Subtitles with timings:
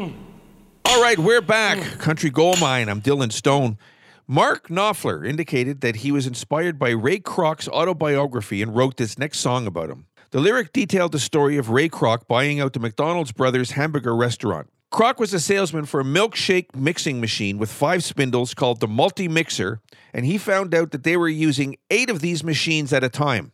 [0.00, 1.98] All right, we're back.
[1.98, 2.88] Country Gold Mine.
[2.88, 3.76] I'm Dylan Stone.
[4.26, 9.40] Mark Knopfler indicated that he was inspired by Ray Kroc's autobiography and wrote this next
[9.40, 10.06] song about him.
[10.30, 14.70] The lyric detailed the story of Ray Kroc buying out the McDonald's brothers hamburger restaurant.
[14.90, 19.28] Kroc was a salesman for a milkshake mixing machine with five spindles called the Multi
[19.28, 19.82] Mixer,
[20.14, 23.52] and he found out that they were using eight of these machines at a time.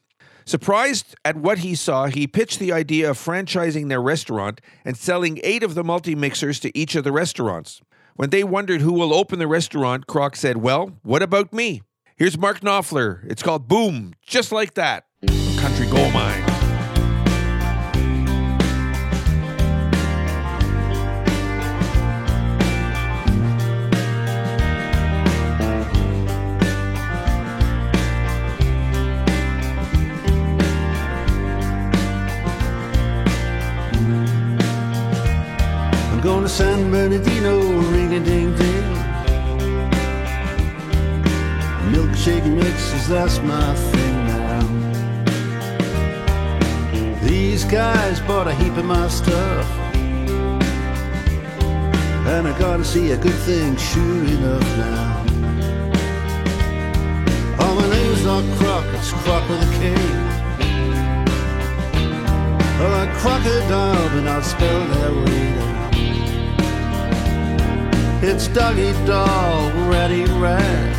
[0.49, 5.41] Surprised at what he saw, he pitched the idea of franchising their restaurant and selling
[5.43, 7.81] eight of the multi mixers to each of the restaurants.
[8.15, 11.83] When they wondered who will open the restaurant, Kroc said, Well, what about me?
[12.17, 13.29] Here's Mark Knopfler.
[13.29, 15.07] It's called Boom, just like that.
[15.59, 16.56] Country Gold Mine.
[36.47, 37.59] I'm San Bernardino,
[37.91, 38.95] ring a ding ding.
[41.91, 44.63] Milkshake mixes, that's my thing now.
[47.25, 49.69] These guys bought a heap of my stuff.
[52.29, 55.25] And I gotta see a good thing, sure enough now.
[57.59, 59.93] Oh, my name's not Kroc, it's Kroc with a K.
[62.79, 65.76] Well, like crocodile, but not spelled that way.
[68.23, 70.97] It's doggy dog, ready rat.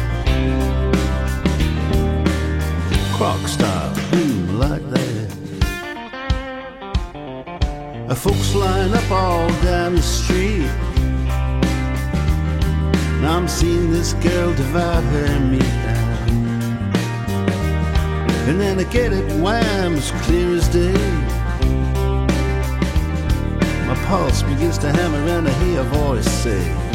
[3.18, 3.92] Kroc style,
[4.54, 5.32] like that.
[8.08, 10.70] Uh, Folks line up all down the street.
[13.18, 16.30] And I'm seeing this girl divide her meat down.
[18.48, 20.94] And then I get it wham as clear as day.
[23.88, 26.87] My pulse begins to hammer and I hear a voice say,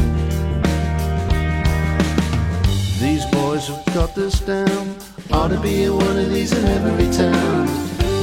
[3.03, 4.95] These boys have got this down.
[5.33, 7.67] Ought to be one of these in every town.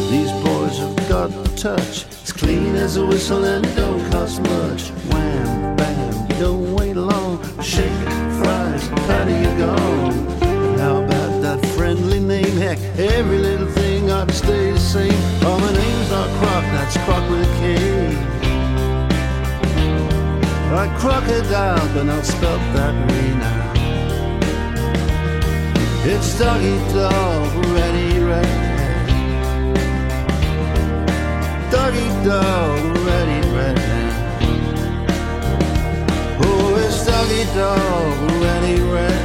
[0.10, 2.06] These boys have got the touch.
[2.06, 4.92] It's clean as a whistle and it don't cost much.
[5.12, 7.44] Wham, bam, you don't wait long.
[7.62, 7.92] Shake,
[8.40, 9.76] fries, how do you go?
[10.48, 12.56] And how about that friendly name?
[12.56, 15.22] Heck, every little thing ought to stay the same.
[15.44, 17.64] Oh, my name's not Kroc, that's Kroc with a K.
[20.74, 23.59] Like crocodile, but not spelt that way now.
[26.12, 28.58] It's doggy dog, ready, ready.
[31.70, 33.92] Doggy dog, ready, ready.
[36.42, 39.24] Oh, it's doggy dog, ready, ready.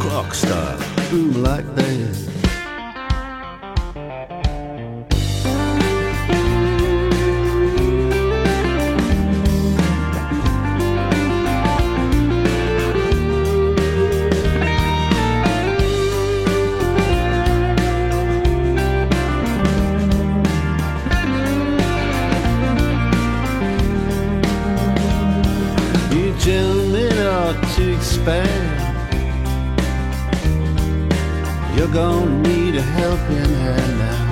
[0.00, 0.78] Clock style,
[1.10, 2.33] boom like that.
[28.24, 28.66] Expand.
[31.76, 34.22] You're gonna need a helping hand now.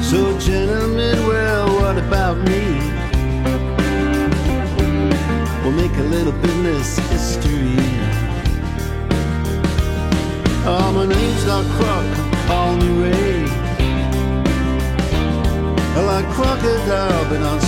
[0.00, 2.62] So, gentlemen, well, what about me?
[5.64, 7.74] We'll make a little business history.
[10.64, 12.06] Oh, my name's not Kroc,
[12.46, 13.46] call me Ray.
[15.96, 17.60] I like crocodile, but not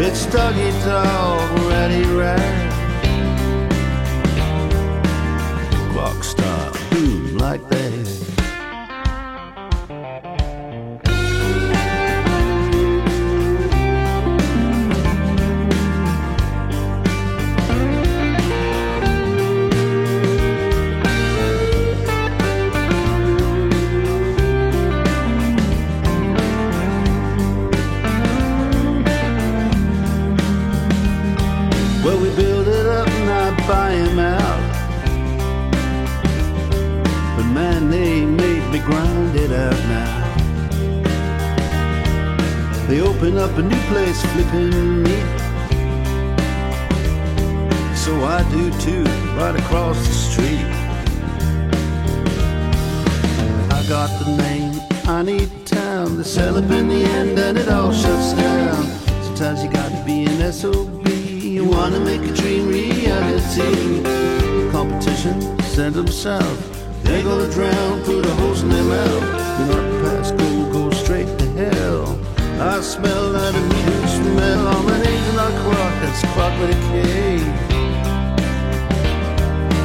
[0.00, 2.70] It's doggy dog, ready, right?
[5.92, 8.17] Clock stop, boom, like that.
[43.18, 45.26] Open up a new place flipping meat.
[47.96, 49.02] So I do too,
[49.36, 50.66] right across the street.
[53.72, 56.16] I got the name, I need town.
[56.16, 58.84] They sell up in the end and it all shuts down.
[59.24, 61.08] Sometimes you gotta be an SOB.
[61.08, 64.00] You wanna make a dream reality.
[64.70, 66.60] Competition, send them south.
[67.02, 69.38] They're gonna drown, put a hose in their mouth.
[72.60, 74.66] I smell that immediate smell.
[74.66, 76.94] I'm an angel and I quack, it's quack with a K.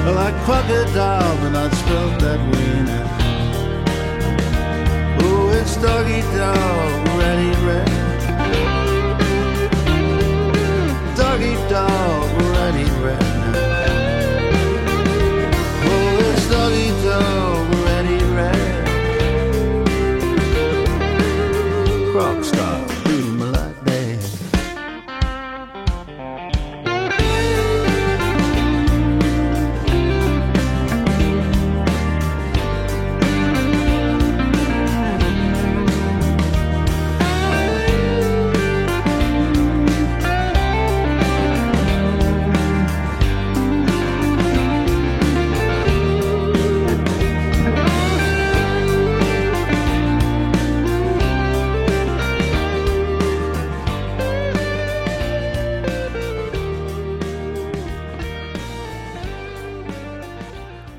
[0.04, 3.08] Well, I quack a dial, but I spelled that way now.
[5.22, 7.92] Oh, it's doggy dog, ready, red.
[11.16, 13.43] Doggy dog, ready, red.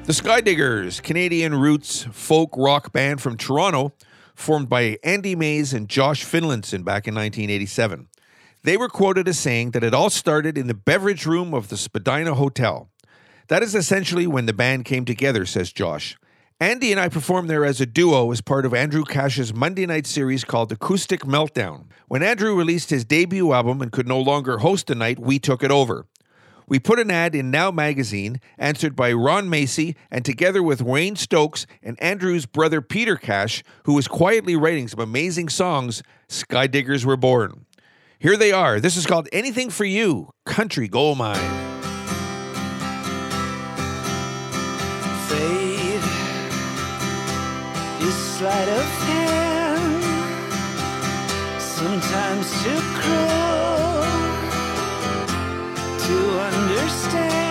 [0.06, 3.94] The Skydiggers, Canadian roots folk rock band from Toronto,
[4.34, 8.08] formed by Andy Maize and Josh Finlayson back in 1987.
[8.64, 11.78] They were quoted as saying that it all started in the beverage room of the
[11.78, 12.90] Spadina Hotel.
[13.48, 16.18] That is essentially when the band came together, says Josh.
[16.60, 20.06] Andy and I performed there as a duo as part of Andrew Cash's Monday night
[20.06, 21.86] series called Acoustic Meltdown.
[22.08, 25.62] When Andrew released his debut album and could no longer host a night, we took
[25.62, 26.06] it over.
[26.66, 31.16] We put an ad in Now magazine, answered by Ron Macey, and together with Wayne
[31.16, 37.18] Stokes and Andrew's brother Peter Cash, who was quietly writing some amazing songs, Skydiggers were
[37.18, 37.66] born.
[38.18, 38.80] Here they are.
[38.80, 41.36] This is called Anything for You Country Gold Mine.
[45.28, 46.00] Fate
[48.00, 50.02] is sleight of hand,
[51.60, 52.94] sometimes to
[56.84, 57.43] understand.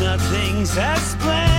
[0.00, 1.57] Nothing's as planned.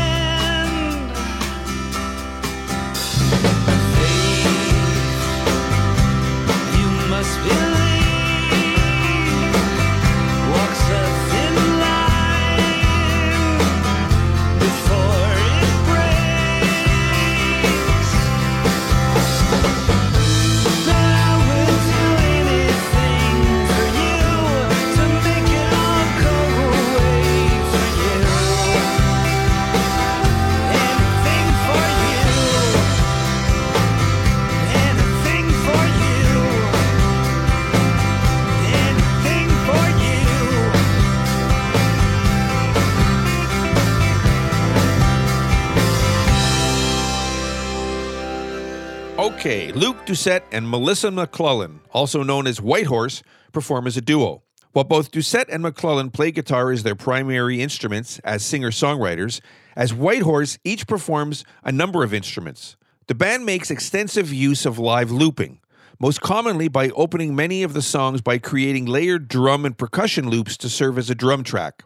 [49.40, 54.44] Okay, Luke Doucet and Melissa McClelland, also known as Whitehorse, perform as a duo.
[54.74, 59.40] While both Doucet and McClelland play guitar as their primary instruments as singer songwriters,
[59.78, 62.76] as Whitehorse each performs a number of instruments.
[63.08, 65.62] The band makes extensive use of live looping,
[66.02, 70.58] most commonly by opening many of the songs by creating layered drum and percussion loops
[70.58, 71.86] to serve as a drum track.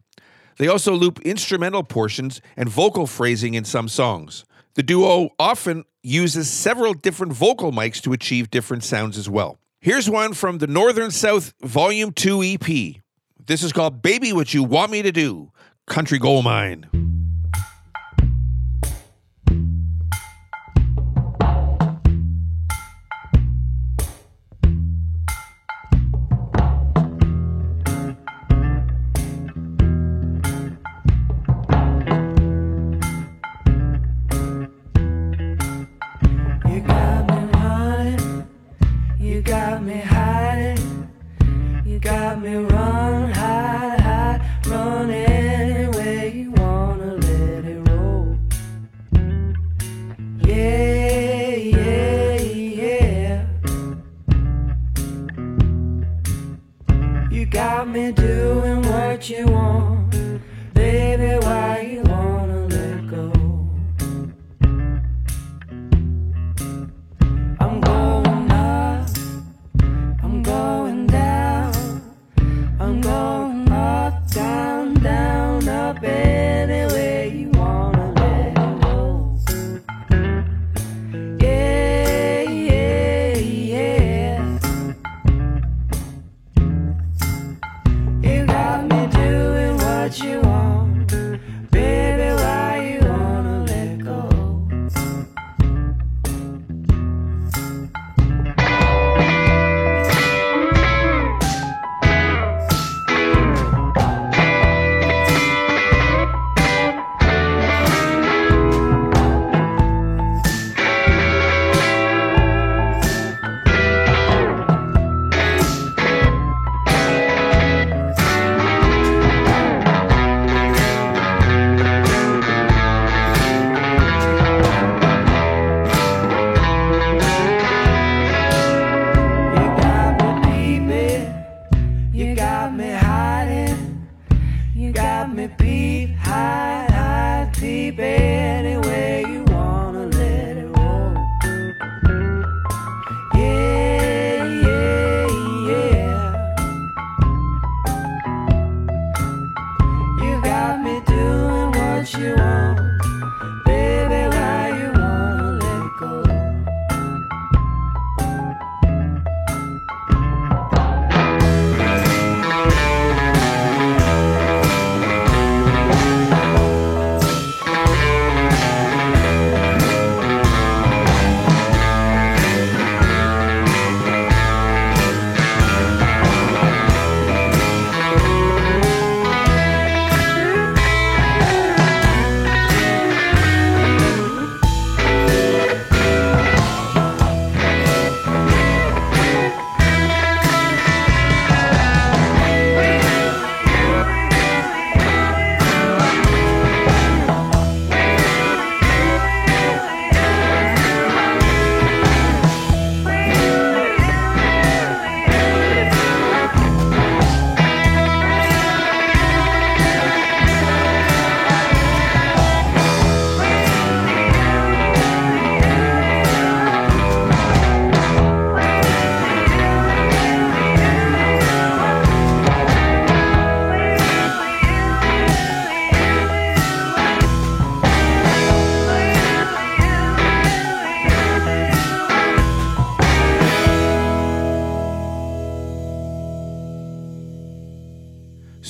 [0.58, 4.44] They also loop instrumental portions and vocal phrasing in some songs.
[4.76, 9.60] The duo often uses several different vocal mics to achieve different sounds as well.
[9.82, 12.96] Here's one from the Northern South Volume 2 EP.
[13.46, 15.52] This is called Baby What You Want Me to Do,
[15.86, 17.23] Country Gold Mine.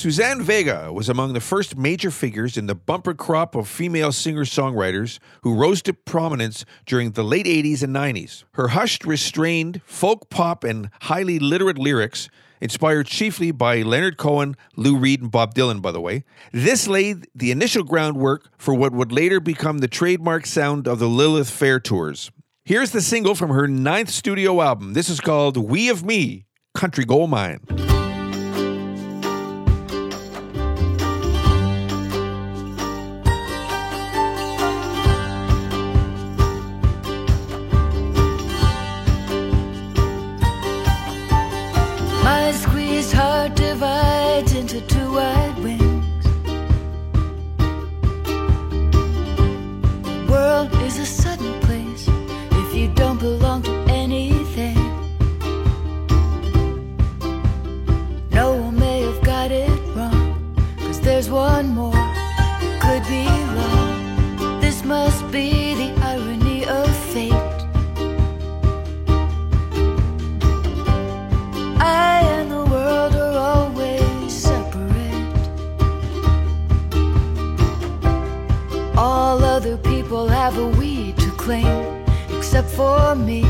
[0.03, 4.43] Suzanne Vega was among the first major figures in the bumper crop of female singer
[4.43, 8.43] songwriters who rose to prominence during the late 80s and 90s.
[8.55, 12.27] Her hushed, restrained, folk pop, and highly literate lyrics,
[12.59, 17.27] inspired chiefly by Leonard Cohen, Lou Reed, and Bob Dylan, by the way, this laid
[17.33, 21.79] the initial groundwork for what would later become the trademark sound of the Lilith Fair
[21.79, 22.29] tours.
[22.65, 24.95] Here's the single from her ninth studio album.
[24.95, 26.43] This is called We of Me,
[26.75, 27.92] Country Gold Mine.
[61.23, 63.25] There's one more, it could be
[63.55, 64.61] love.
[64.61, 67.31] This must be the irony of fate.
[71.79, 75.47] I and the world are always separate.
[78.97, 82.03] All other people have a weed to claim,
[82.37, 83.43] except for me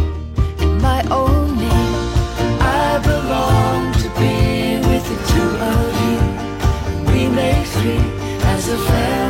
[8.63, 9.22] as a family.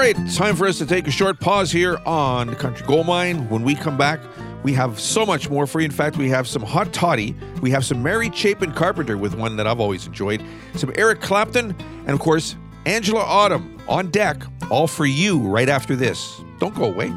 [0.00, 3.46] Right, time for us to take a short pause here on the Country Gold Mine.
[3.50, 4.18] When we come back,
[4.62, 5.84] we have so much more for you.
[5.84, 7.36] In fact, we have some hot toddy.
[7.60, 10.42] We have some Mary Chapin Carpenter with one that I've always enjoyed,
[10.74, 15.94] some Eric Clapton, and of course, Angela Autumn on deck, all for you right after
[15.94, 16.40] this.
[16.58, 17.12] Don't go away.